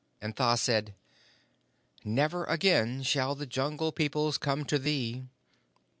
[0.19, 0.95] "And Tha said:
[2.03, 5.25] 'Never again shall the Jungle Peoples come to thee.